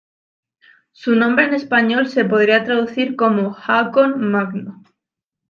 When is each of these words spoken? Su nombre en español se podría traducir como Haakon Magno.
Su 0.93 1.13
nombre 1.15 1.45
en 1.45 1.53
español 1.53 2.07
se 2.07 2.25
podría 2.25 2.63
traducir 2.63 3.15
como 3.15 3.53
Haakon 3.55 4.31
Magno. 4.31 4.81